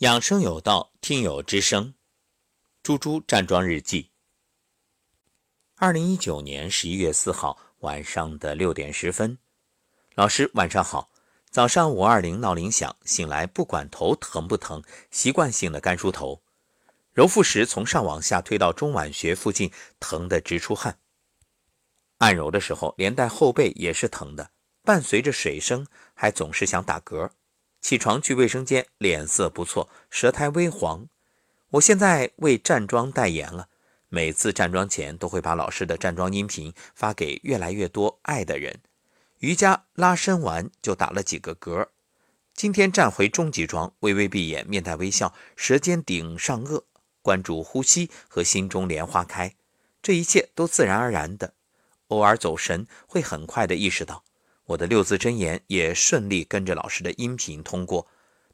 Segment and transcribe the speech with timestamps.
[0.00, 1.92] 养生有道，听友之声。
[2.82, 4.10] 猪猪站桩日记。
[5.76, 9.36] 二零一九年十一月四号晚上的六点十分，
[10.14, 11.10] 老师晚上好。
[11.50, 16.42] 早上五二零闹铃响，醒来不管头疼不疼，习惯性的干梳头，
[17.12, 20.98] 揉腹时从上往下推到中脘穴附近，疼得直出汗。
[22.16, 24.50] 按揉的时候，连带后背也是疼的，
[24.82, 27.28] 伴随着水声，还总是想打嗝。
[27.80, 31.08] 起床去卫生间，脸色不错，舌苔微黄。
[31.70, 33.68] 我现在为站桩代言了，
[34.08, 38.80] 每次站桩前都会把老师的站桩音频发给越来越多爱的人。
[39.38, 41.88] 瑜伽拉伸完就打了几个嗝。
[42.52, 46.82] 今天站回中级桩，微微闭眼，面带微笑，舌尖顶上颚，
[47.22, 49.54] 关注呼吸和心中莲花开，
[50.02, 51.54] 这一切都自然而然的。
[52.08, 54.24] 偶尔走神，会很快的意识到。
[54.70, 58.06] 我的六字真言也顺利跟着老师的音频通过，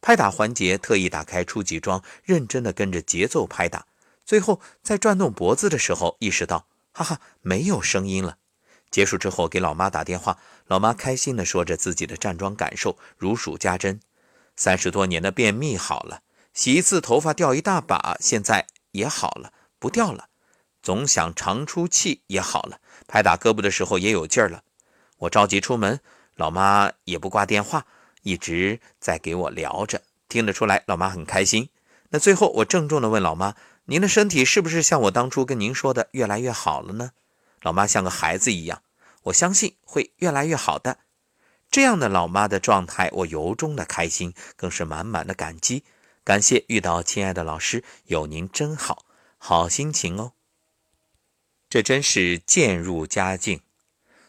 [0.00, 3.86] 拍打环节特意打开初级桩，认真的跟着节奏拍打。
[4.24, 8.38] 最后在转动脖子的时候，意识到，哈哈，没有声音了。
[8.90, 13.98] 结束之后给老妈打电话，老妈开心的说着自己的站桩感受，如数家珍。
[14.54, 20.28] 三十多年的便秘好了，洗一次头发掉一大把，现在也好了，不掉了。
[20.80, 22.78] 总想长出气也好了，
[23.08, 24.62] 拍打胳膊的时候也有劲儿了。
[25.24, 26.00] 我着急出门，
[26.34, 27.86] 老妈也不挂电话，
[28.22, 31.68] 一直在给我聊着，听得出来老妈很开心。
[32.10, 33.54] 那最后我郑重地问老妈
[33.86, 37.12] ：“您的身体是不是像我当初跟您说的越来越好了呢？”
[37.62, 38.82] 老妈像个孩子一样，
[39.24, 40.98] 我相信会越来越好的。
[41.70, 45.84] 这样的老妈的状态，我由衷的开心，更是满满的感激。
[46.22, 49.04] 感谢遇到亲爱的老师，有您真好，
[49.38, 50.32] 好心情哦。
[51.68, 53.62] 这真是渐入佳境。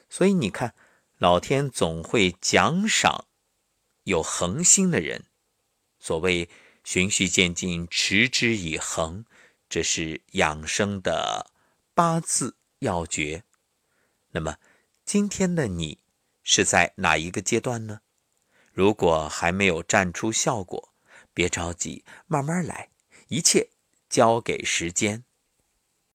[0.09, 0.73] 所以你看，
[1.17, 3.25] 老天总会奖赏
[4.03, 5.25] 有恒心的人。
[5.97, 6.49] 所谓
[6.83, 9.25] 循序渐进，持之以恒，
[9.69, 11.51] 这是养生的
[11.93, 13.43] 八字要诀。
[14.31, 14.57] 那么，
[15.05, 15.99] 今天的你
[16.43, 18.01] 是在哪一个阶段呢？
[18.73, 20.93] 如果还没有站出效果，
[21.33, 22.89] 别着急，慢慢来，
[23.29, 23.69] 一切
[24.09, 25.23] 交给时间。